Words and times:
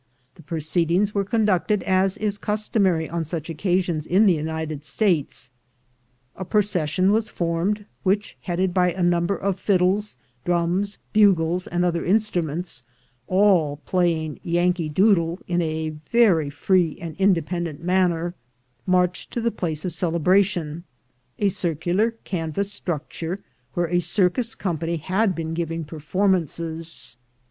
The 0.33 0.41
proceedings 0.41 1.13
were 1.13 1.23
conducted 1.23 1.83
as 1.83 2.17
is 2.17 2.39
customary 2.39 3.07
on 3.07 3.23
such 3.23 3.51
occasions 3.51 4.07
in 4.07 4.25
the 4.25 4.33
United 4.33 4.83
States. 4.83 5.51
A 6.35 6.43
procession 6.43 7.11
was 7.11 7.29
form^ed, 7.29 7.85
which, 8.01 8.35
headed 8.41 8.73
by 8.73 8.91
a 8.91 9.03
number 9.03 9.35
of 9.37 9.59
fiddles, 9.59 10.17
drums, 10.43 10.97
bugles, 11.13 11.67
and 11.67 11.85
other 11.85 12.03
instruments, 12.03 12.81
all 13.27 13.77
playing 13.85 14.39
"Yankee 14.41 14.89
Doodle" 14.89 15.37
in 15.47 15.61
a 15.61 15.89
very 16.11 16.49
free 16.49 16.97
and 16.99 17.15
inde 17.19 17.45
pendent 17.45 17.79
manner, 17.79 18.33
marched 18.87 19.29
to 19.33 19.39
the 19.39 19.51
place 19.51 19.85
of 19.85 19.93
celebration, 19.93 20.83
a 21.37 21.47
circular 21.47 22.09
canvas 22.23 22.71
structure, 22.73 23.37
where 23.75 23.85
a 23.87 23.99
circus 23.99 24.55
company 24.55 24.97
had 24.97 25.35
been 25.35 25.53
giving 25.53 25.83
performances. 25.83 27.17